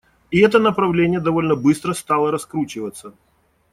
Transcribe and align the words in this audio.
И 0.31 0.39
это 0.39 0.57
направление 0.57 1.19
довольно 1.19 1.55
быстро 1.55 1.93
стало 1.93 2.31
раскручиваться. 2.31 3.13